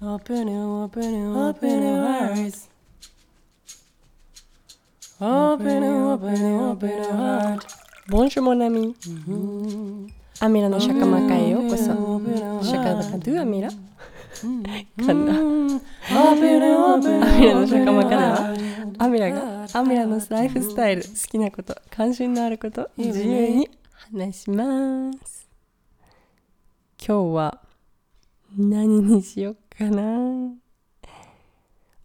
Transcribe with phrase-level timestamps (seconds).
[0.00, 2.68] Open it, open it, open your hearts.
[5.20, 7.66] Open it, open it, open your heart.
[8.08, 8.94] ボンジュモナミ
[10.40, 11.84] アミラのシャカマカへようこそ
[12.64, 14.72] シャカマカドゥアミラ噛んだ
[16.16, 18.54] アミラのシャカマ your カでは.
[18.98, 25.46] アミラがアミラのライフスタイル好きなこと関心のあること自由に話します。
[27.04, 27.60] 今日は
[28.56, 29.67] 何にしよっか？
[29.78, 30.02] かな。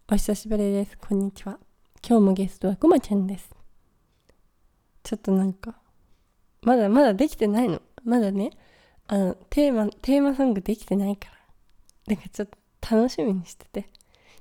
[0.08, 0.96] お久しぶりです。
[0.96, 1.58] こんにちは。
[2.08, 3.50] 今日もゲストはくまちゃんです。
[5.02, 5.74] ちょっとなんか
[6.62, 7.82] まだまだできてないの。
[8.04, 8.52] まだね
[9.08, 11.30] あのテーマテーマソングできてないか
[12.06, 12.16] ら。
[12.16, 12.48] だかちょっ
[12.80, 13.90] と楽しみにしてて。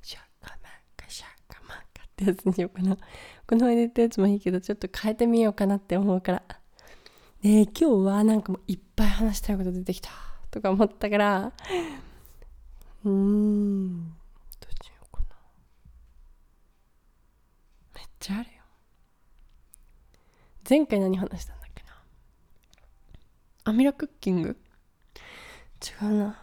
[0.02, 2.98] シャカマカシャカマカってやつにしようかな。
[3.46, 6.42] この間言ったやつもいいけどちょっと変えてみようかなって思うから。
[7.40, 10.10] で今日はなんかもういっぱい話したいこと出てきた
[10.50, 11.52] とか思ったから。
[13.04, 14.10] うーん。
[14.60, 15.36] どっちようかな。
[17.94, 18.62] めっちゃあるよ。
[20.68, 21.88] 前回何話したんだっけな。
[23.64, 24.56] アミラクッキング？
[26.02, 26.38] 違うな。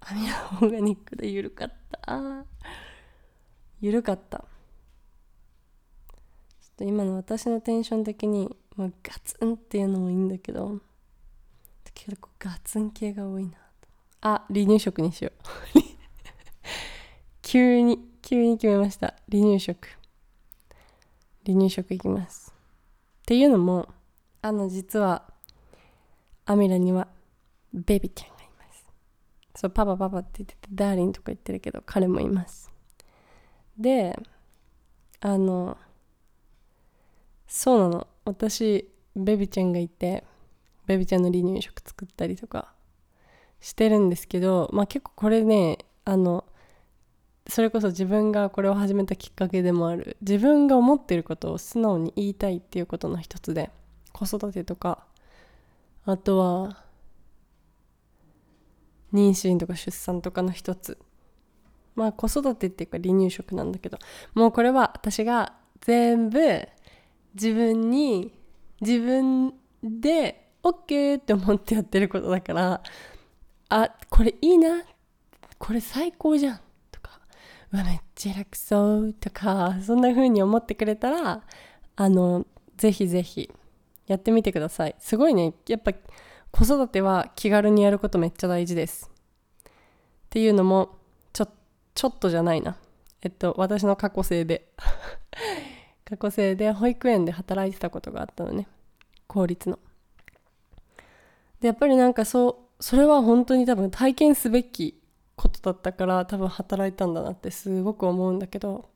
[0.00, 2.44] アミラオーガニックで緩かった。
[3.80, 4.38] 緩かった。
[4.38, 4.46] ちょっ
[6.78, 10.80] と今の私のテンション的にもうガツンっていうのもいいんだけど
[11.94, 13.50] 結構ガツン系が多いな。
[13.52, 13.58] と
[14.24, 15.30] あ離乳食にしよ
[15.74, 15.80] う。
[17.42, 19.14] 急に急に決めました。
[19.30, 19.86] 離乳食。
[21.44, 22.54] 離乳食いきます。
[23.20, 23.86] っていうのも
[24.40, 25.30] あの実は
[26.46, 27.06] アミラには
[27.74, 28.86] ベビちゃんがいます。
[29.54, 32.72] そうパパパパって言っててダーリンとか言ってるけど彼もいます。
[33.78, 34.18] で
[35.20, 35.76] あの
[37.46, 38.06] そうなの。
[38.24, 40.24] 私ベビちゃんがいて
[40.86, 42.73] ベビちゃんの離乳食作ったりとか
[43.64, 46.44] してるんですけどまあ結構これねあの
[47.48, 53.70] それこそ自分がこれを始めたきっかけでもある自分が思ってることを素直に言いたいっていうことの一つで
[54.12, 55.06] 子育てとか
[56.04, 56.84] あとは
[59.14, 60.98] 妊娠とか出産とかの一つ。
[61.94, 63.98] まあ子育てっていうか離乳食なんだけど
[64.34, 66.68] もうこれは私が全部
[67.34, 68.32] 自分に
[68.80, 72.82] 自分で OK って思ってやってることだから
[73.68, 74.82] あこれいいな。
[75.58, 76.60] これ最高じゃん。
[76.90, 77.20] とか。
[77.72, 79.12] うわめっちゃ楽そう。
[79.14, 81.42] とかそんな風に思ってくれたら
[81.96, 83.50] あのぜひぜひ
[84.06, 84.94] やってみてください。
[84.98, 85.54] すごいね。
[85.66, 85.92] やっぱ
[86.50, 89.10] 子育ては気軽にやることめっちゃ大事です。
[89.64, 89.70] っ
[90.30, 90.98] ていうのも
[91.32, 91.48] ちょ
[91.94, 92.76] ちょっとじゃないな。
[93.22, 94.68] えっと私の過去生で。
[96.04, 98.68] 過去生で保育園で働いてたことがあったのね。
[99.26, 99.78] 公立の。
[101.60, 105.00] でやっぱりなんかそうそれは本当に多分体験すべき
[105.36, 108.88] ことだったから多分働いたんだなってすごく思うんだけど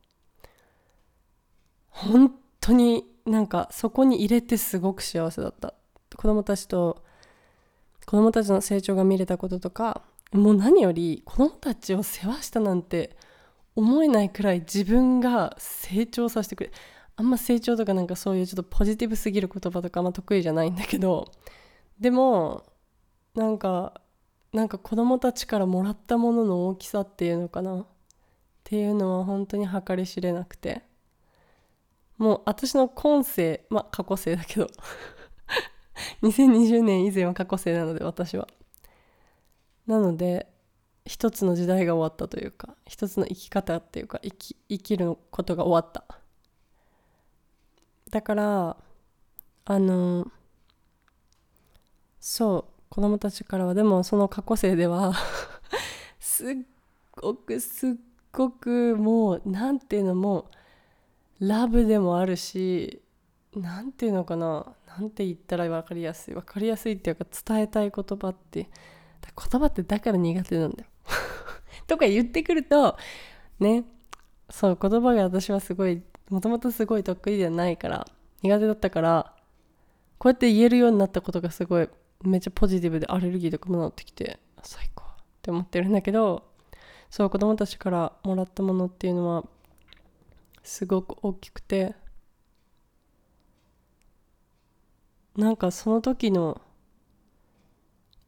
[1.88, 5.74] 本当になんかそこに入れてすごく幸せだった。
[6.16, 7.02] 子供たちと
[8.06, 10.02] 子供たちの成長が見れたこととか
[10.32, 13.16] もう何より子供たちを世話したなんて
[13.76, 16.70] 思えないくらい自分が成長させてくれ
[17.16, 21.30] あんま成長とかなんかそういうちょっとポジティブすぎる言葉とかあんま得意じゃないんだけど
[22.00, 22.64] でも
[23.38, 24.00] なんか
[24.52, 27.82] なんか子供たちからもらったものの大きさっていうのかな？
[27.82, 27.86] っ
[28.64, 30.82] ていうのは本当に計り知れなくて。
[32.16, 34.66] もう私の今世まあ過去世だけど。
[36.22, 38.48] 2020年以前は過去世なので私は。
[39.86, 40.52] なので
[41.04, 46.04] 一つの時代が終わったというか一つの生き方っていうか生き生きることが終わった。
[48.10, 48.76] だから
[49.64, 50.26] あの
[52.18, 52.77] そう。
[52.88, 55.12] 子供たちからはでもその過去生では
[56.18, 56.56] すっ
[57.12, 57.90] ごくすっ
[58.32, 60.50] ごくもうなんていうのも
[61.40, 63.02] ラブでもあるし
[63.54, 68.68] なんていうのかななんて言ったら分かりやすい分かりやすいっていうか伝えたい言葉って
[69.22, 70.88] 言葉ってだから苦手なんだよ。
[71.86, 72.96] とか言ってくると
[73.60, 73.84] ね
[74.50, 78.06] そう言葉が私はすごいもともとすごい得意ではないから
[78.42, 79.34] 苦手だったから
[80.18, 81.88] こうやって言えるようになったことがすごい
[82.24, 85.04] めっちゃポジティブでアレルギーとかもなってきて最高。
[85.04, 86.42] って思ってるんだけど
[87.10, 89.44] そう子供たちからもらったものっていうのは
[90.62, 91.94] すごく大きくて
[95.36, 96.60] なんかその時の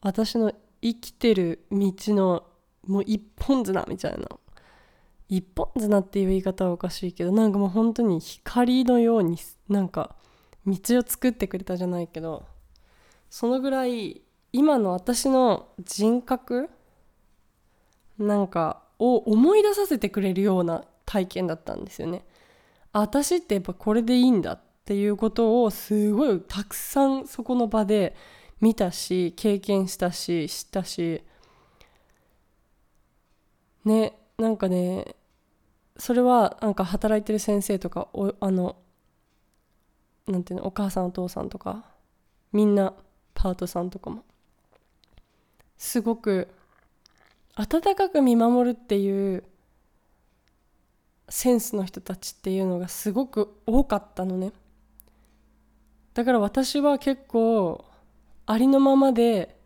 [0.01, 2.45] 私の生きてる道の
[2.87, 4.29] もう一本綱みたいな。
[5.29, 9.37] 一本綱っていう言い方はおかしいけどなんかもう本当に光のように
[9.69, 10.17] なんか
[10.67, 12.45] 道を作ってくれたじゃないけど
[13.31, 14.23] そのぐらい
[14.53, 16.69] 今の私の人格
[18.19, 22.25] なんかを思い出させてくれるような体験だったんですよね。
[22.93, 28.17] 私ってやっぱこれでいいんだっていうことをすごいたくさんそこの場で
[28.61, 31.23] 見たし経験したし知ったし
[33.85, 35.15] ねなんかね
[35.97, 38.77] それはなんか働いてる先生とかおあの
[40.27, 41.85] なんていうのお母さんお父さんとか
[42.53, 42.95] みんな
[43.41, 44.23] パートさんとかも。
[45.79, 46.49] すごく
[47.57, 49.45] 温かく見守るっていう
[51.31, 54.53] センスの人たちっていうのがすごく多かったのね。
[56.13, 57.83] だから私は結構
[58.45, 59.57] ありのままで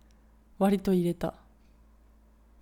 [0.61, 1.35] 割と入れた。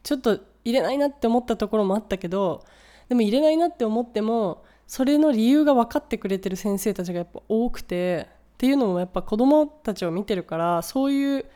[0.02, 2.64] ちょっと入れないなって思ったところもあったけど
[3.10, 8.28] でも入れないなって思ってもそれの理由が分かってくれてる先生たちがやっぱ多くて
[8.62, 11.46] っていうのもやっぱ子供たちを見てるからそういう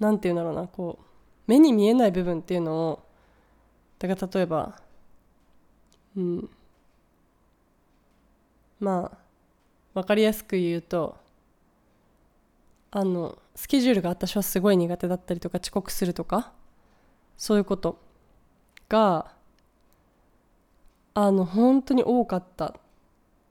[0.00, 1.04] 何て言うんだろうなこう
[1.46, 3.06] 目に見えない部分っていうのを
[4.00, 4.74] だから例えば
[6.16, 6.50] うん
[8.80, 9.18] まあ
[9.94, 11.16] 分かりやすく言うと
[12.90, 16.50] あのスケジュールが私はすごい苦手だったりとか遅刻するとか
[17.36, 17.96] そういうこと
[18.88, 19.30] が
[21.14, 22.74] あの本当に多かった。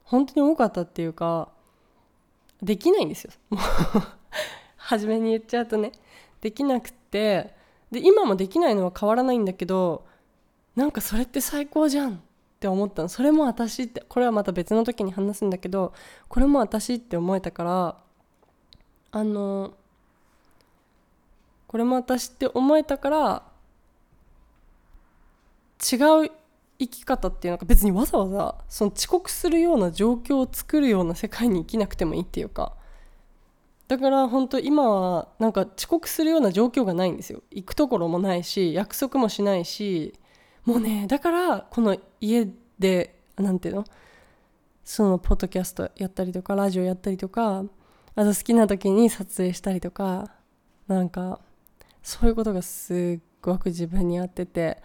[0.04, 1.50] 本当に多かったっていうか
[2.62, 3.32] できないんですよ。
[3.50, 3.62] もう
[4.78, 5.92] 初めに言っちゃうとね。
[6.42, 7.56] できなくて。
[7.92, 10.06] で今もできないのは変わらないんだけど
[10.76, 12.14] なんかそれって最高じゃん。
[12.14, 12.18] っ
[12.60, 13.08] て思ったの。
[13.08, 15.94] それも私ってこれはまた別の時に話すんだけど
[16.28, 17.98] これも私って思えたから
[19.12, 19.74] あの
[21.68, 23.44] これも私って思えたから
[25.92, 25.96] 違
[26.26, 26.32] う
[26.80, 32.74] 生き方っていうのが別にわざわざその遅刻するような状況を作るような世界に生きなくてもいいっていうか。
[33.90, 37.42] だから本当今はなんか遅刻するような状況がないんですよ。
[37.52, 40.14] 行くところもないし約束もしないし
[40.64, 42.48] もうねだからこの家
[42.78, 43.84] で何ていうの？
[44.86, 47.66] そのポッドキャストやったりとかラジオやったりとか
[48.16, 50.32] あと好きな時に撮影したりとか
[50.88, 51.42] なんか
[52.02, 54.82] そういうことがすっごく自分に合ってて。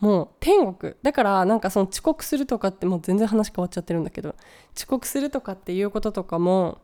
[0.00, 0.94] もう天国。
[1.02, 4.34] だからなんかその遅刻するとかってもう全然話変わっちゃってるんだけど
[4.76, 6.78] 遅刻するとかっていうこととかも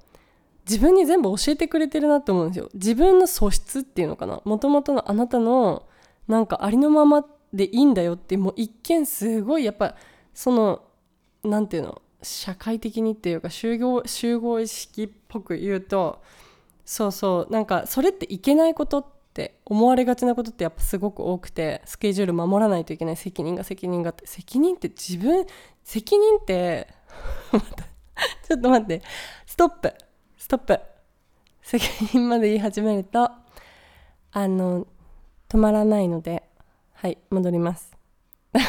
[0.68, 2.70] 自分に全部教えてくれてるなって思うんですよ。
[2.74, 4.40] 自分の素質っていうのかな。
[4.44, 5.84] もともとのあなたの
[6.26, 9.94] なんかありのままでいいんだよってもう一見すごいやっぱ
[10.32, 10.82] その
[11.44, 16.22] 何て言うの社会的にっていうか集合集合意識っぽく言うと
[16.84, 25.44] そうそうなんかそれっていけないことっって思われがちなことってやっぱすごく多くてスケジュール守らないといけない責任が責任がって責任って自分
[25.82, 26.86] 責任って
[28.46, 29.02] ちょっと待って。
[29.44, 29.92] ストップ。
[30.38, 30.80] ストップ。
[31.62, 33.28] 責任まで言い始めると
[34.30, 34.86] あの
[35.48, 36.48] 止まらないので
[36.92, 37.90] はい戻ります。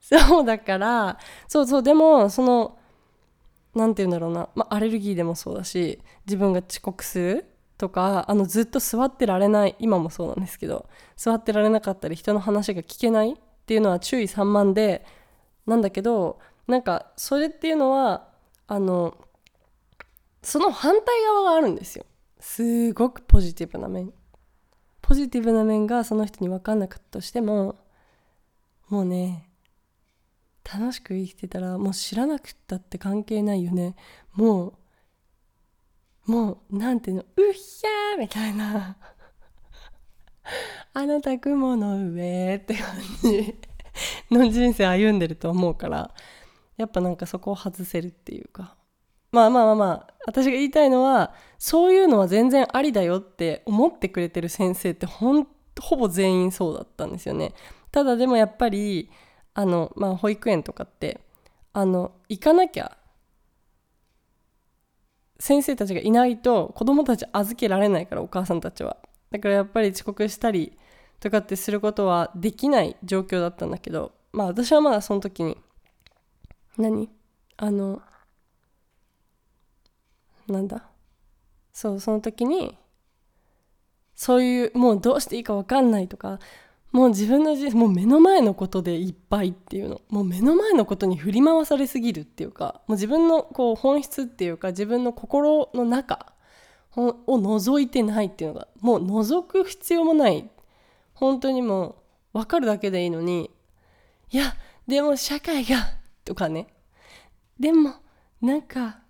[0.00, 2.78] そうだからそうそうでもその
[3.74, 7.57] 何て言うんだろうな、まあ、アレルギーでもそうだし自分が遅刻する。
[7.78, 13.34] とかあのずっと座ってられない今もそうなんですけど座ってられなかったり人の話が聞けないっ
[13.66, 15.06] ていうのは注意散漫で
[15.64, 18.28] なんだけどなんかそれっていうのは
[18.66, 19.16] あの
[20.42, 22.04] その反対側があるんですよ。
[22.40, 24.12] すごくポジティブな面。
[25.02, 27.76] ポジティブな面がその人に分かんなかったとしても
[28.88, 29.48] もうね
[30.64, 33.96] 楽しく生きてたらもう知らなくったって関係ないよね。
[34.34, 34.74] もう
[36.28, 38.96] もうなんていうのうっひゃーみたいな。
[40.94, 42.86] あなた雲の上って感
[43.22, 43.54] じ
[44.30, 46.14] の人生歩んでると思うから
[46.76, 48.76] やっぱなんかそこを外せるっていうか。
[49.30, 55.46] まあまあまあまあ私が言いたいのはそういうのは全然ありだよって思ってくれてる先生ってほん
[55.80, 57.54] ほぼ全員そうだったんですよね。
[57.90, 59.10] ただでもやっぱり
[59.54, 61.20] あのまあ保育園とかって
[61.72, 62.97] あの行かなきゃ
[65.38, 68.96] 先生たちがいないと子供たち預けられないからお母さんたちは。
[69.30, 70.76] だからやっぱり遅刻したり
[71.20, 75.56] とかってすることはできない状況だったんだけどまあ私はまだその時に
[76.76, 77.08] 何？
[77.56, 78.00] あの
[80.48, 80.88] なんだ？
[81.72, 82.76] そうその時に
[84.14, 86.40] そういうもうどうしていいか分かんないとか
[86.92, 90.00] もう自分のもう目の前のことでいっぱいっていうの。
[90.08, 92.80] もう目の前のことに振り回されすぎるっていうか。
[92.86, 96.32] もう自分のこう本質っていうか自分の心の中
[96.96, 98.68] を覗いてないっていうのが。
[98.80, 100.48] もう覗く必要もない。
[101.12, 101.96] 本当にも
[102.34, 103.50] う分かるだけでいいのに。
[104.30, 104.54] いや
[104.86, 105.76] でも社会が
[106.24, 106.68] とかね。
[107.60, 107.96] でも
[108.40, 109.00] なんか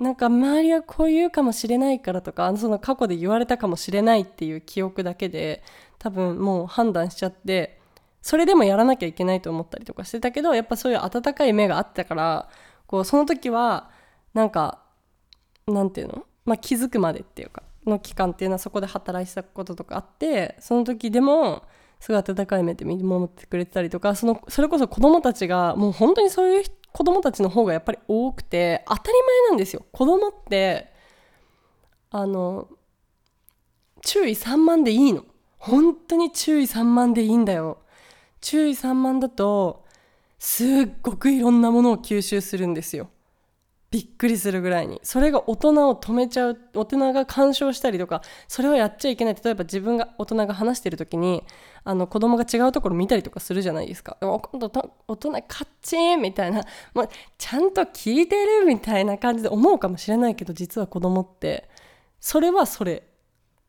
[0.00, 5.62] なんか周りはこう言うかもしれないからとかその過去で言われたかもしれないっていう記憶だけで
[5.98, 7.78] 多分もう判断しちゃって
[8.22, 12.48] それでもやらなきゃいけないと思ったりとかしてたけどやっぱそういう温かい目があったから
[12.86, 13.90] こうその時は
[14.32, 14.80] なんか
[15.66, 21.62] なんていうの、まあ、気づくまでっていうかの期間っていうのはそこで働いてたこととかあってその時でも
[21.98, 29.84] すごい温かい目で見守ってくれてたりとかそのそれこそ子供たちがもう本当にそういう人子供たちの方がやっぱり多くて当たり前なんですよ。
[29.92, 30.92] 子供って
[32.10, 32.68] あの
[34.02, 35.24] 注意散漫でいいの。
[35.58, 37.78] 本当に注意散漫でいいんだよ。
[38.40, 39.84] 注意散漫だと
[40.38, 40.68] すっ
[41.02, 43.10] ごくいろんなものを吸収するんですよ。
[43.90, 45.00] びっくりするぐらいに。
[45.02, 49.34] それが大人を止めちゃう大人が干渉したりとかそれをやっちゃいけない。
[49.34, 51.44] 例えば自分が大人が話してる時に
[51.84, 54.16] あの子供が違うところ見たりとかするじゃないですか。
[54.20, 54.70] 今度
[55.08, 56.62] 大人カッチンみたいな
[56.94, 57.08] もう
[57.38, 61.68] ちゃんと聞いてるみたいな感じで思うかもしれないけど実は子供って。
[62.20, 63.04] それはそれ。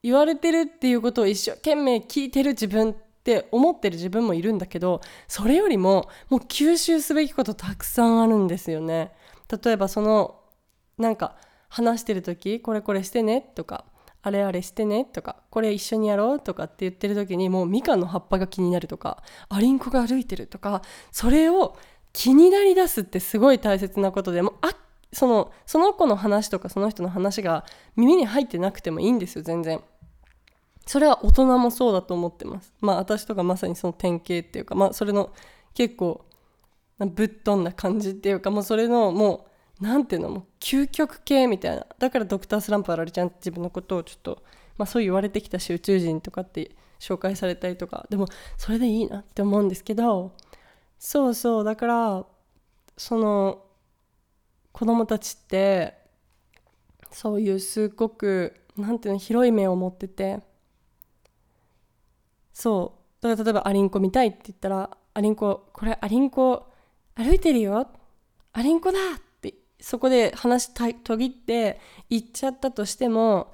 [0.04, 9.12] 言われてるっていうことを一生懸命聞いてる自分って思ってる自分もいるんだけどそれよりももう吸収すべきことたくさんあるんですよね。
[9.64, 10.40] 例えばその
[10.98, 11.36] なんか
[11.70, 13.86] 話してる時これこれしてねとか。
[14.24, 21.78] あれあれしてねとかこれ一緒にやろうとかって言ってる時にもうみかんの葉っぱが気になるとかアリンコが歩いてるとかそれを
[22.14, 24.76] 気になりだすってすごい大切なことでもあ
[25.14, 29.82] そのその子の話とかその人の話が耳に入ってなくてもいいんですよ全然。
[30.88, 32.74] それは大人もそうだと思ってます。
[32.82, 35.32] まあ私とかまさにその典型っていうかまあそれの
[35.74, 36.26] 結構
[37.00, 39.51] ぶっ飛んだ感じっていうかもうそれのもう
[39.82, 40.30] なんていうの？
[40.30, 41.86] もう究極系みたいな。
[41.98, 44.44] だからドクタースランプあられちゃん自分のことをちょっと、
[44.78, 48.06] まあ、そう言われてきたし宇宙人とかって紹介されたりとか。
[48.10, 50.34] でもそれでいいなって思うんですけど
[51.00, 51.64] そうそう。
[51.64, 52.26] だから
[52.96, 53.64] その
[54.72, 55.98] 子供たちって
[57.12, 59.20] そういうすっごくなんていうの？
[59.20, 60.40] 広い目を持ってて。
[62.54, 63.24] そう。
[63.24, 66.68] だから例えばアリンコ見たいって言ったらアリンコこれアリンコ
[67.16, 67.90] 歩いてるよ。
[68.54, 69.31] アリンコだって
[69.82, 73.54] そこで話途切って言っちゃったとしても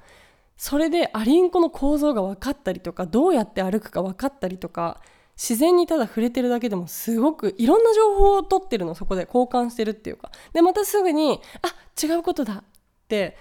[0.56, 5.00] それでアリンコの構造が分かったりとかどうやって歩くか分かったりとか
[5.36, 10.32] 自然にただ触れてるだけでもすごくいろんな情報を取ってるのそこで交換してるっていうか。
[10.52, 12.64] でまたすぐにあ違うことだっ
[13.06, 13.36] て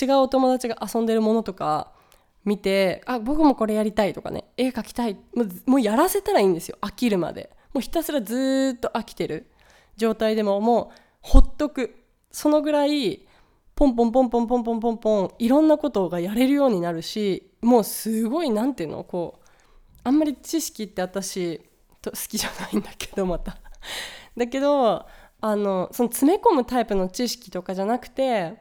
[0.00, 1.92] 違うお友達が遊んでるものとか
[2.46, 7.50] 見てあ僕もこれやりたいとかね絵描きたいもうもうやらせたらいいんですよ飽きるまで。
[7.74, 9.50] もうひたすらずっと飽きてる
[9.96, 12.01] 状態でももうほっとく。
[12.32, 13.26] そのぐらい
[13.74, 19.48] ポンポンポンポンポンポンポンポンいろんなことがやれるようになるしもうすごい何ていうのこう
[20.04, 21.60] あんまり知識って私
[22.04, 23.58] 好きじゃないんだけどまた。
[24.36, 25.06] だけど
[25.40, 28.56] あのその詰め込むタイプの知識とかじゃなくて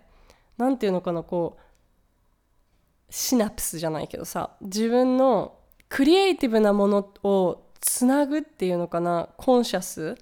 [0.58, 5.58] 何ていうのかなこうシナプスじゃないけどさ自分の
[5.90, 10.16] クリエイティブなものをつなぐっていうのかなコンシャス。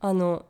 [0.00, 0.44] あの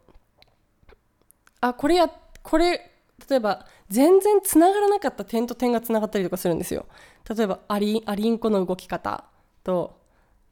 [1.61, 2.11] あこれや
[2.43, 2.91] これ
[3.29, 6.87] 例えば全然つながらなかった点と点がつながったりとかするんですよ。
[7.29, 9.25] 例えばアリアリンコの動き方
[9.63, 10.01] と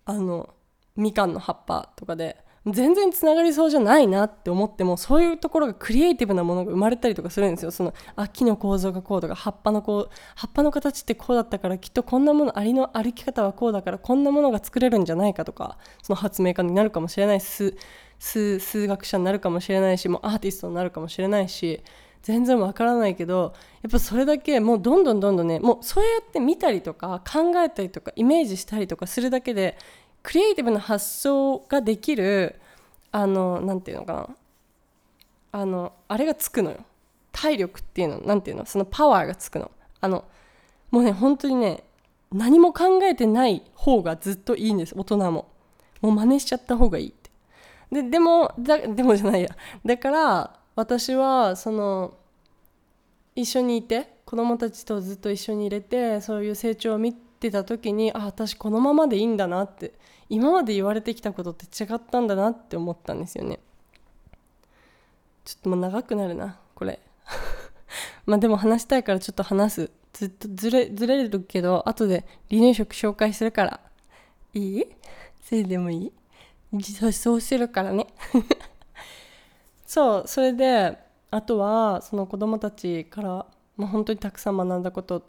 [0.04, 0.54] あの
[0.96, 7.70] みかんの葉っぱとかで全然つながりそうじゃないなって思ってもそういうところがクリエイティブなものが生まれたりとかするんですよ。
[7.70, 17.40] そのあ木の構造がこうとか葉っぱのこう葉っぱの形ってこうだったからきっとこんなものアリの歩き方はこうだからこんなものが作れるんじゃないかとかその発明家になるかもしれない
[18.20, 21.82] 数学者になるかもしれないしもうアーティストになるかもしれないし
[22.22, 29.78] 全然わからないけどやっぱそれだけもうどんどんどんどんねもうそうやって見たりとか考えたりとかイメージしたりとかするだけで
[30.22, 32.60] クリエイティブな発想ができる
[33.10, 34.28] あのなんていうのかな
[35.52, 36.84] あのあれがつくのよ。
[37.32, 39.70] 体力っていうのなんていうのそのパワーがつくの。
[40.00, 40.24] あの
[40.90, 41.84] もうね本当にね
[42.32, 45.48] 何も考えてない方がずっといいんです大人も。
[46.00, 47.14] もう真似しちゃった方がいい。
[47.90, 49.48] ででもだでもじゃないや。
[49.84, 52.14] だから私はその
[53.34, 59.92] 一緒にいて子供たちとずっと一緒に入れてそういう成長を見てた時にあ私このままでいいんだなって
[60.28, 63.58] 今まで言われてきたことって違ったんだなって思ったんですよね。
[65.44, 67.00] ちょっともう長くなるなこれ。
[68.26, 69.90] まあでも話したいからちょっと話す。
[70.12, 73.80] ずっとずれずれるけど後で離乳食紹介するから。
[74.54, 74.86] いい？
[75.42, 76.12] それでもいい？
[76.78, 78.06] そうそうするからね。
[79.86, 80.98] そうそれで
[81.30, 83.46] あとはその子供たちから、
[83.76, 85.24] まあ、本当にたくさん学んだこと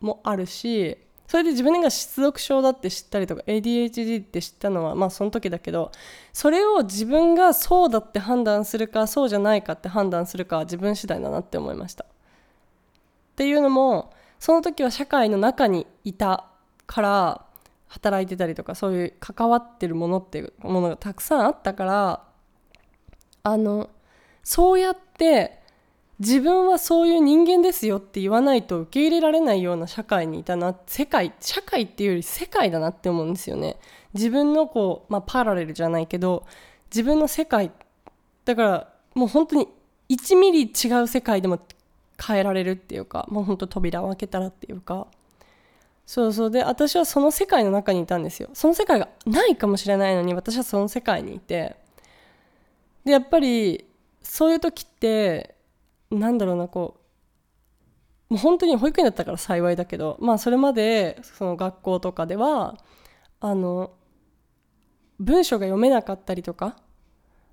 [0.00, 5.92] もあるしそれで自分が失読症だって知ったりとか ADHD って知ったのはまあその時だけど
[6.32, 12.04] それを自分がそうだって判断するかそうじゃないかって判断するかは自分次第だなって思いました。
[12.04, 12.08] っ
[13.36, 16.46] ていうのもその時は社会の中にいた
[16.86, 17.46] から
[17.92, 22.24] 働いてたりとかそういう関わってるものっていうものがたくさんあったから
[23.42, 23.90] あの
[24.42, 25.60] そうやって
[26.18, 33.76] 自分はそういう人間ですよって言わないと受け入れられないような社会にいたな世界社会っていうより世界だなって思うんですよね。
[34.14, 36.46] 自分のこう、まあ、パラレルじゃないけど
[36.90, 37.72] 自分の世界
[38.46, 39.68] だからもう本当に
[40.08, 41.60] 1ミリ違う世界でも
[42.24, 45.08] 変えられるっていうかもう本当扉を開けたらっていうか。
[46.04, 46.50] そうそう。
[46.50, 48.50] で私はその世界の中にいたんですよ。
[48.54, 51.76] その世界がないかもしれないのに私はその世界にいて。
[53.04, 53.86] でやっぱり
[54.22, 55.56] そういう時って
[56.10, 57.00] なんだろうなこ
[58.30, 62.78] うもう本当に保育園だったから幸いだけどまあそれまでその学校とかでは
[63.40, 63.92] あの
[65.18, 66.76] 文章が読めなかったりとか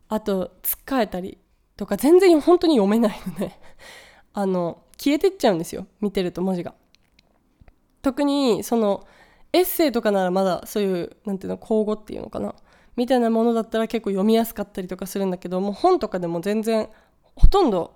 [0.07, 1.37] あとつっかえたり
[1.75, 3.51] とか全然本当に読めないので
[4.33, 6.73] あの消えてっちゃうんですよ見てると文字が。
[8.01, 9.05] 特にその
[9.53, 12.53] エッセイとかならまだそういうなんていうの口語っていうのかな
[12.95, 16.89] みたいなものだったら結構読みやすかったりとかするんだけどもう本とかでも全然
[17.35, 17.93] ほとんど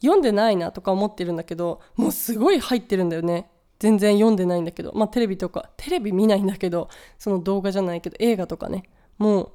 [0.00, 8.84] 読んでないなとか思ってるんだけどもうすごい入ってるんだよね全然読んでないんだけどまあテレビとかテレビ見ないんだけどその動画じゃないけど映画とかね
[9.18, 9.52] もう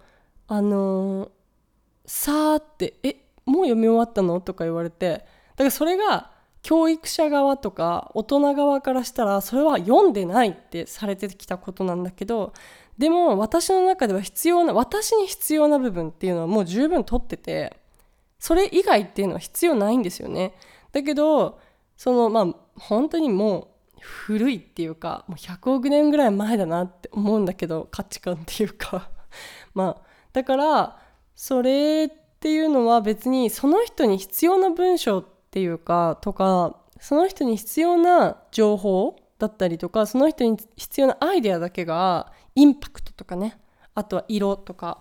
[0.47, 1.29] あのー、
[2.05, 3.15] さーって「え
[3.45, 5.25] もう読み終わったの?」とか言われて
[5.55, 12.53] だからそれが教育者側とか大人側からしたらそれは読んでないってされてきたことなんだけど
[12.97, 17.77] でも私の中では必要な私に必要な部分っていうのはもう十分取ってて
[18.37, 20.55] それ以外っていうのは必要ないんですよね。
[20.91, 21.59] だけど
[21.95, 29.09] そのまあ本当にもう古いっていうかもう100億年ぐらい前だなって思うんだけど価値観っていうか。
[29.73, 30.01] まあ
[30.33, 30.99] だから
[31.35, 43.59] それっていうのは別にその人に必要な文章ってっていうかとかその人に必要な情報だったりとかその人に必要なアイデアだけがインパクトとかね
[43.93, 44.99] あとは色とか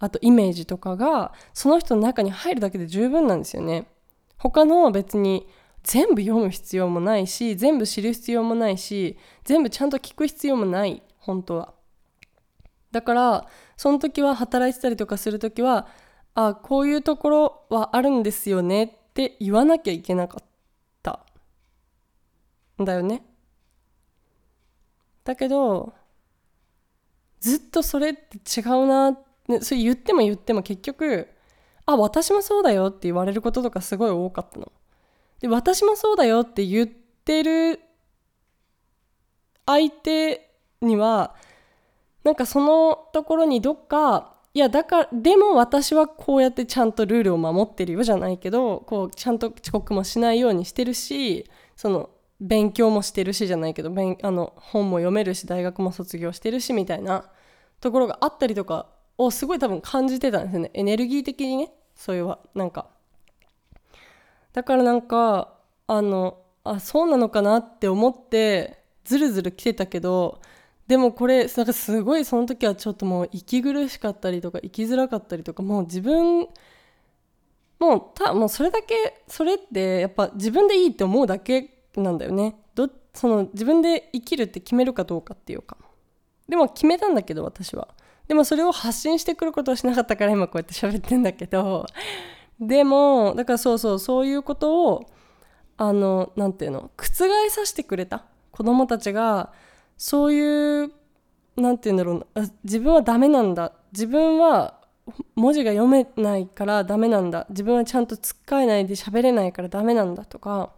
[0.00, 3.86] あとイメージとかがその人の中に入るだけで十分なんですよね。
[4.38, 5.46] 他の別に
[5.84, 11.74] 全部読む必要もないし全部知る必要もないし全部ちゃんと聞く必要もない本当は。
[12.90, 15.86] だからその時は働いてたりとかする時は
[16.34, 20.44] あこういうところはあるんですよねって言わなきゃいけなかっ
[21.02, 21.20] た。
[22.80, 23.22] んだよね。
[25.24, 25.92] だけど
[27.40, 29.10] ずっとそれって違うな、
[29.48, 31.28] ね、それ言っても言っても結局
[31.84, 34.72] あ私もそうだよって言われることとかすごい多かったの。
[35.40, 37.80] で私もそうだよって言ってる
[39.66, 41.34] 相手には
[42.24, 52.10] なんかそのところにどっかいやだからでも私はこうやってちゃんとルールを守ってるよじゃないけどこうちゃんと遅刻もしないようにしてるしその
[52.40, 57.30] 勉強もしてるしじゃないけどあの本も読めるし大学も卒業してるしみたいな
[57.80, 60.70] ところがあったりとかをすごい多分感じてたんですよね。
[60.74, 62.88] エネルギー的にねそういうはなんか。
[64.52, 65.54] だからなんか
[65.86, 70.40] あのあそうなのかなって思ってずるずる来てたけど
[70.86, 76.48] でもこれなんかすごいその時はちょっともう息苦しかったりとか生きづらかったりとかもう自分
[77.78, 82.56] もうたもうそれだけそれってやっぱ自分でいいって思うだけなんだよね。
[82.74, 85.76] どその自分で生きるって決めるかどうかっていうか。
[86.48, 87.88] でも決めたんだけど私は。
[88.28, 91.86] でもそれを発信してくることをしなかったから今こうやって喋ってんだけど。
[92.60, 95.06] でもだからそうそうそういうことを
[95.76, 99.52] あの何て言うの覆させてくれた子供たちが
[100.02, 100.92] そういう
[101.54, 102.50] 何て言うんだろうな。
[102.64, 103.72] 自分はダメなんだ。
[103.92, 104.80] 自分は
[105.36, 107.46] 文字が読めないからダメなんだ。
[107.50, 110.72] 自分はちゃんとつっかえないで喋れないからダメなんだとか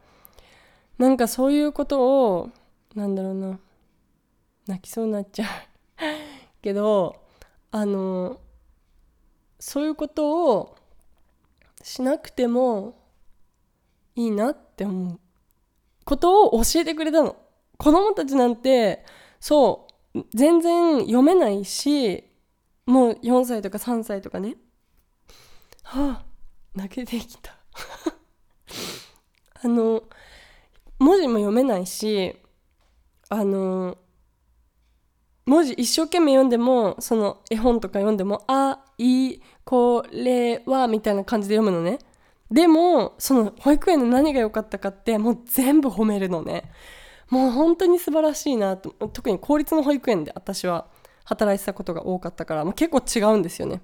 [0.98, 2.50] なんかそういうことを
[2.94, 3.58] なんだろうな。
[4.66, 5.48] 泣きそうになっちゃう。
[6.60, 7.16] けど
[7.70, 8.38] あの
[9.58, 10.76] そういうことを
[11.82, 12.94] しなくても
[14.16, 15.18] いいなって思う。
[16.04, 17.36] ことを教えてくれたの。
[17.78, 19.04] 子供たちなんて
[19.40, 22.24] そう全然読めないし
[22.86, 24.56] もう4歳とか3歳とかね。
[25.82, 26.24] はあ
[26.74, 27.56] 泣けてきた。
[29.62, 30.02] あの
[30.98, 32.36] 文字も読めないし
[33.28, 33.98] あの
[35.46, 41.98] 文字一生懸命読んでもその絵本とか読んでも「あいこれは」みたいな感じで読むのね。
[42.50, 46.70] でもその保育園の何が良かったかってもう全部褒めるのね。
[47.30, 50.86] もう本当に素晴らしいなと特に公立の保育園で私は
[51.24, 53.80] 働いてたことが多かったから、まあ、結構違うんですよね。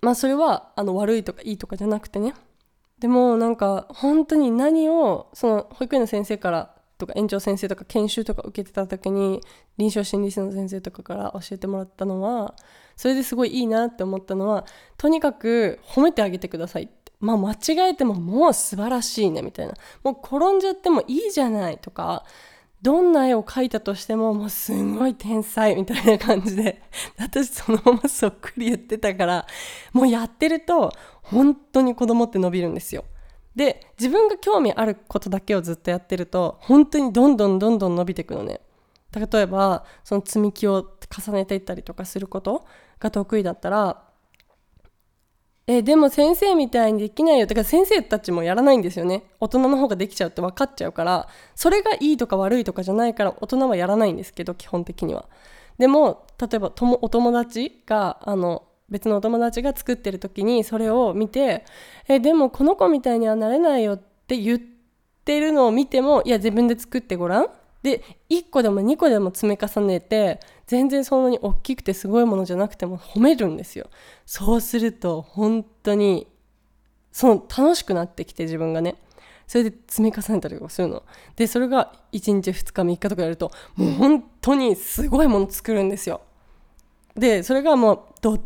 [0.00, 2.34] まあそれはあの悪いとかいいとかじゃなくてね。
[2.98, 9.40] でもなんか本当に何をその保育園の先生からとか園長先生とか研修とか受けてた時に
[9.76, 12.54] 臨床心理士の先生とかから教えてもらったのは
[12.96, 14.64] それですごいいいなって思ったのは
[14.96, 16.84] とにかく褒めてあげてください。
[16.84, 16.88] っ
[17.24, 19.74] まあ間違えてももう素晴らしいねみたいな。
[20.02, 22.24] もう転んじゃってもいいじゃないとか
[22.82, 26.82] どんな絵を描いたとしてももうすんごい天才みたいな感じで
[27.16, 29.46] 私そのままそっくり言ってたから
[29.94, 33.04] もうやってると本当に子供って伸びるんですよ。
[33.56, 38.60] で自分が興味あることだけをずっとやってると本当にどんどんどんどん伸びていくのね。
[39.14, 42.66] 例えばその積み木を重ねていったりとかすること
[42.98, 44.02] が得意だったら
[45.66, 47.46] えでも先生みたいにできないよ。
[47.46, 49.24] だから先生たちもやらないんですよね。
[49.40, 51.26] 大人の方ができちゃうって分かっちゃうから。
[51.54, 55.26] それがいいとか悪いとかじゃないから大人はやらないんですけど基本的には。
[55.78, 61.64] でも例えばともお友達があの別のお友達が作ってる時にそれを見て
[62.06, 64.60] えでもこの子みたいにはなれないよって言っ
[65.24, 67.48] てるのを見てもいや自分で作ってごらん。
[67.82, 73.88] で1個でも2個でも積み重ねて全然そんなに大きくてすごいものじゃなくても褒めるんですよ。
[74.26, 76.26] そうすると本当に
[77.12, 78.96] その楽しくなってきて自分がね。
[79.46, 81.02] それで積み重ねたりとかするの。
[81.36, 86.22] でそれが1日2日3日とかやるともう本当にすごいもの作るんですよ。
[87.14, 88.40] でそれがもうドッ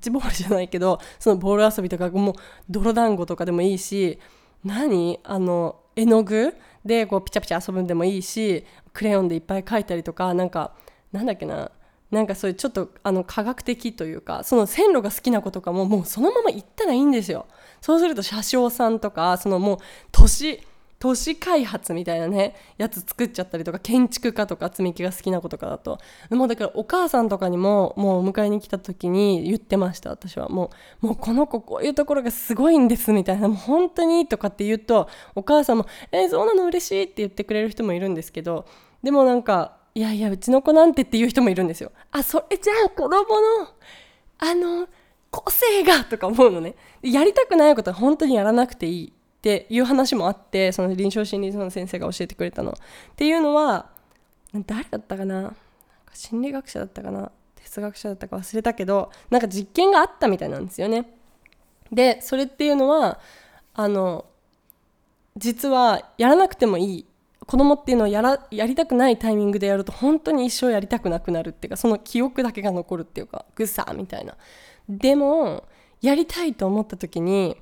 [0.00, 2.34] ジボールじゃないけどそのボール遊びとかもう
[2.70, 4.20] 泥団子とかでもいいし
[4.64, 5.18] 何？
[5.24, 10.74] あの絵の具でこうピチャピチャ遊ぶんでもいいしクレヨンでいっぱい描いたりとかなんか
[11.14, 11.70] なんだっけな
[12.10, 17.46] なんかそういうちょっとあの科学的というかその線路が好きな子とかももうそのまま行ったらいいんですよ。
[17.80, 19.78] そうすると車掌さんとかそのもう
[20.12, 20.60] 都市
[20.98, 25.98] 都市開発みたいなねやつ作っちゃったりとか建築家とか積み木が好きな子とかだと。
[26.30, 30.48] もうだからお母さんとかにももう迎えに来た時に言ってました私は。
[30.48, 30.70] も
[31.02, 33.48] うもうこの子こういうところがすごいんですみたいな。
[33.48, 36.66] もう本当にとかって言うとお母さんも「えー、そうなの？
[36.66, 38.66] 嬉しい」って言ってくれる人もいるんですけど
[39.02, 41.92] でもなんかいやいやうちの子なんてっていう人もいるんですよ。
[42.10, 43.68] あそれじゃあ子供の
[44.38, 44.88] あの
[45.30, 46.74] 個性がとか思うのね。
[47.02, 52.72] やりたくないことは本当にやらなくていいっていう話もあってその臨床心理士の先生が教えてくれたの。
[52.72, 52.74] っ
[53.14, 53.90] ていうのは
[54.66, 55.54] 誰だったかな？
[56.12, 57.30] 心理学者だったかな？
[57.56, 61.08] 哲学者だったか忘れたけどなんか実験があったみたいなんですよね。
[61.92, 63.20] でそれっていうのは
[63.74, 64.26] あの
[65.36, 67.06] 実はやらなくてもいい
[67.46, 74.36] 子供っていうのをやらやりたくないタイミングでやると本当に一生やりたくなくなるっていうかその記憶だけが残るっていうかぐさみたいな。
[74.88, 75.64] でも
[76.00, 77.56] やりたいと思った時に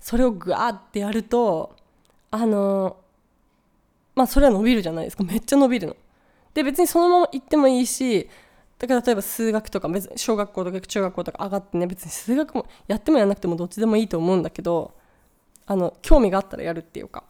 [0.00, 1.76] それをグワーってやると
[2.30, 2.96] あの
[4.14, 5.24] まあそれは伸びるじゃないですか。
[5.24, 5.96] めっちゃ伸びるの。
[6.54, 8.28] で別にそのまま行ってもいいし
[8.78, 14.92] だから例えば数学とか別に小学校とか中学校とか上がってね別に数学もやってもやらなくてもどっちでもいいと思うんだけど
[15.66, 17.24] あの興味があったらやるっていうか。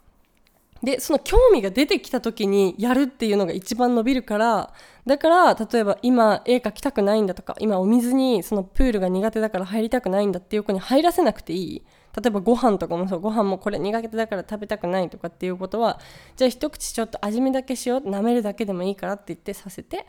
[0.82, 4.72] でその興味が出てきた時にやるっていうのが一番伸びるから
[5.06, 11.82] だから例えば今絵描きたくないんだとか今お水にそのプールが苦手だから入りたくないんだっていう子に入らせなくていい。
[12.20, 13.20] 例えばご飯とかもそう。
[13.20, 16.00] ご飯もこれ苦手だから食べたくないとかっていうことは
[16.36, 20.06] じゃあ一口ちょっと味見だけしよう舐めるだけでもいいからって言ってさせて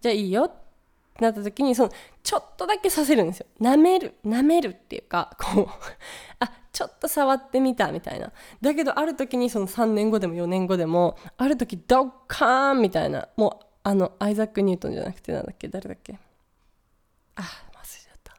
[0.00, 0.69] じゃあいいよって
[1.22, 3.46] なった時にそのちょっとだけさせるんですよ。
[3.60, 5.68] 舐める舐めるっていうかこう
[6.38, 8.32] あちょっと触ってみたみたいな。
[8.60, 13.28] だけどある時にその3年後でも4年後でもある時ドッカーンみたいな。
[13.36, 16.18] もうあのアイザック・ニュートンじゃなくてなんだっけ誰だっけ。
[17.36, 17.44] あ忘
[17.80, 18.36] れちゃった。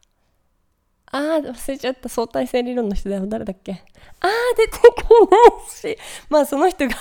[1.17, 2.09] あー忘れちゃった。
[2.09, 3.83] 相対性理論の人だよ誰だっけ。
[4.19, 5.97] あー出てこないし。
[6.29, 6.95] まあその人が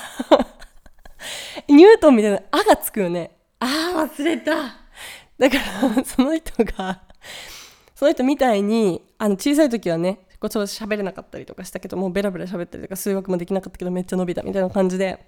[1.69, 3.37] ニュートンみたいな「あ」がつくよね。
[3.61, 4.80] あー忘れた。
[5.40, 7.03] だからその人が
[7.94, 15.26] その人みたいにあの小さい時はねこうちょっと喋れなかったりとかしたけどもうベラベラ喋ったりとか数学もできなかったけどめっちゃ伸びたみたいな感じで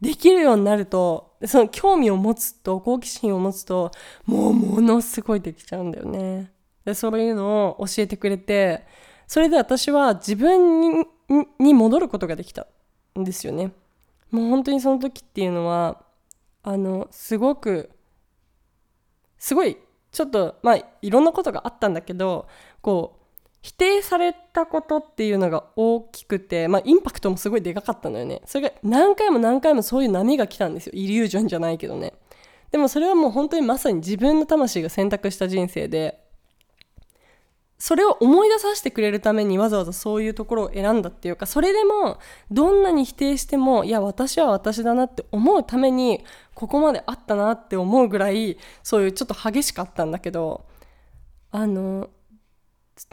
[0.00, 3.90] できるようになるとその興味を持つと好奇心を持つと
[4.24, 6.50] もうものすごいできちゃうんだよね。
[6.86, 8.86] でそういうのを教えてくれて
[9.26, 11.04] それで私は自分
[11.58, 12.66] に戻ることができた
[13.18, 13.72] んですよね
[14.30, 16.02] もう本当にその時っていうのは
[16.62, 17.90] あのすごく
[19.40, 19.76] すごい
[20.12, 22.46] ちょっとまあいろんなことがあったんだけど
[22.80, 23.20] こう
[23.62, 28.40] 否定されたことっていうのが大きくて、まあ、インパクトもすごいでかかったのよね。
[28.46, 30.92] それが何回も何回もそういう波が来たんですよ。
[30.94, 32.14] イリュージョンじゃないけどね。
[32.70, 36.19] でもそれはもう本当にまさに自分の魂が選択した人生で
[37.80, 42.18] それを思い出させてくれるためにわざわざそういうところを選んだっていうかそれでも
[42.50, 46.22] どんなに否定してもいや私は私だなって思うために
[46.54, 50.66] ここまであったなって思うぐらいそういうちょっと激しかったんだけど
[51.50, 52.10] あの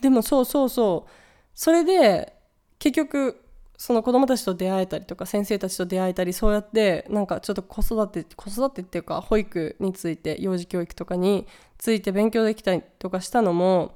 [0.02, 1.12] でもそうそうそう。
[1.56, 2.34] それで
[2.78, 3.42] 結局
[3.78, 13.96] その子供たちと出会えたりとか先生たちと出会えたりそうやってなんかちょっと子育て子育てっていうか保育について幼児教育とかについて勉強できたりとかしたのも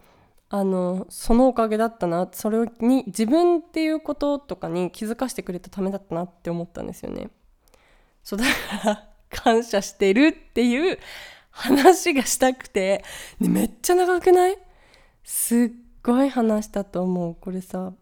[0.53, 7.29] あのそのおかげだったなそれに自分っていうこととかに気づかせてくれたためだったなって思ったんですよね。
[8.21, 8.51] そうだか
[8.83, 10.99] ら感謝してるっていう
[11.51, 13.05] 話がしたくて、
[13.39, 14.57] ね、めっちゃ長くない？
[15.23, 15.71] すっ
[16.03, 17.35] ごい話したと思う。
[17.35, 17.93] これさ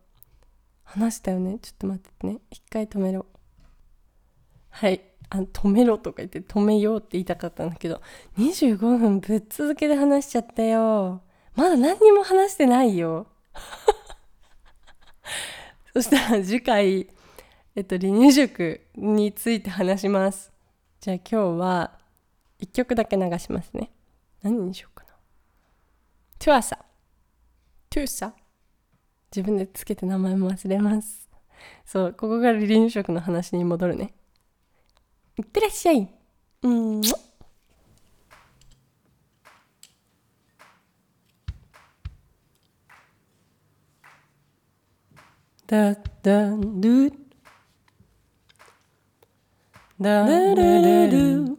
[0.83, 1.59] 話したよね？
[1.61, 2.39] ちょっと待ってね。
[2.49, 3.27] 一回止めろ。
[4.71, 5.01] はい。
[5.29, 8.01] あ止めろとか言って止めようって言いたかったんだけど
[8.39, 11.21] 25分ぶっ続けで話しちゃったよ。
[11.59, 13.27] まだ何にも話してないよ。
[15.93, 17.09] そしたら次回
[17.75, 20.53] えっと離乳食について話します。
[21.01, 21.99] じゃあ今日は
[22.61, 23.91] 1曲だけ流しますね。
[24.41, 25.09] 何にしようかな。
[26.39, 26.77] トゥアサ。
[27.89, 28.33] トゥーサ。
[29.29, 31.29] 自分でつけて名前も忘れます。
[31.85, 34.13] そうここから離乳食の話に戻るね。
[35.37, 36.07] いってらっしゃい。
[36.61, 37.01] うん。
[45.69, 46.49] だだ
[46.81, 47.13] る
[50.01, 51.57] だだだる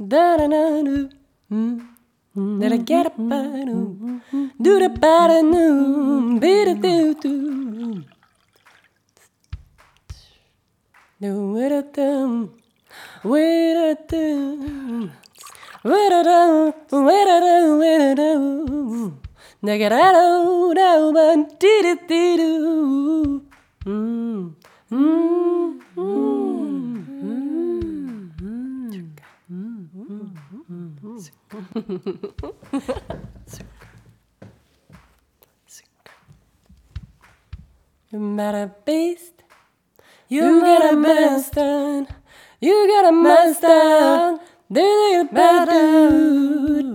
[0.00, 1.10] だらなる
[1.50, 3.74] うんだらげらばる
[4.58, 7.28] どらばらぬべらでうと
[11.20, 12.50] どうらたん
[13.24, 13.38] ウ
[13.74, 15.12] らたん
[15.84, 16.48] ウらら
[38.10, 39.42] You got a beast.
[40.28, 42.06] You got a monster.
[42.60, 44.38] You got a monster.
[44.70, 46.87] Do you better?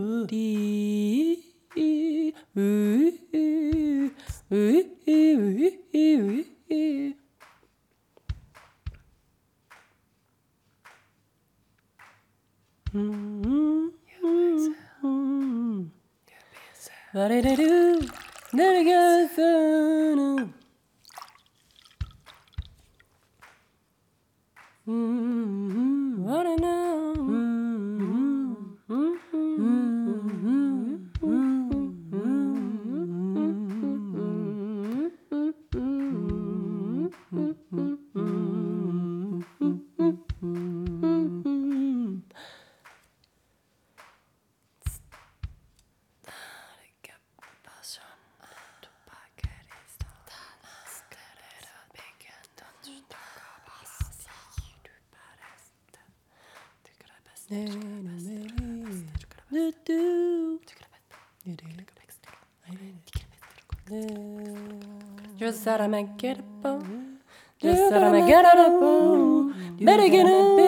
[65.63, 66.83] Just out of my get up,
[67.61, 68.81] just out of my get up,
[69.79, 70.62] better get up.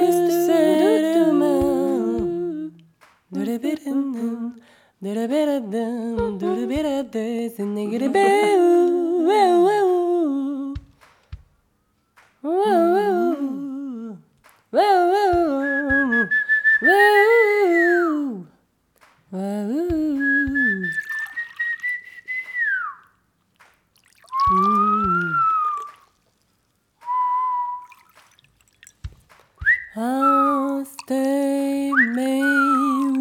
[29.97, 32.41] As they may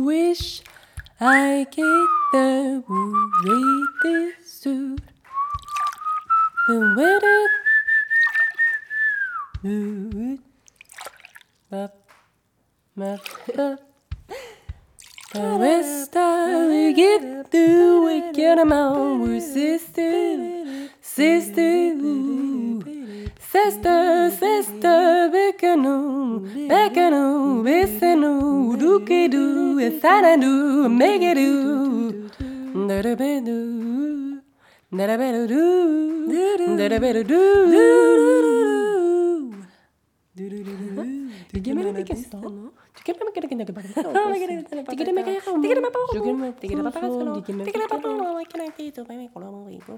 [0.02, 0.60] wish,
[1.20, 3.13] I get the way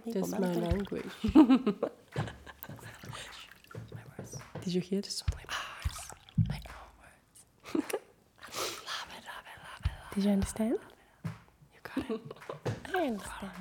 [0.07, 1.07] That's my language.
[1.35, 1.43] my
[4.19, 4.37] words.
[4.65, 5.23] Did you hear this?
[5.33, 5.99] My words.
[6.49, 7.39] My own words.
[7.75, 10.15] love it, love it, love it.
[10.15, 10.79] Did you understand?
[11.73, 12.21] You got it.
[12.95, 13.53] I understand.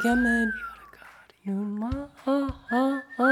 [0.92, 1.32] god.
[1.42, 3.02] You.
[3.16, 3.26] Do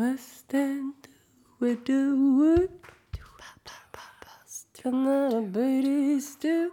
[0.00, 0.94] I stand?
[1.58, 2.68] Do the do
[4.74, 6.70] Can the baby still.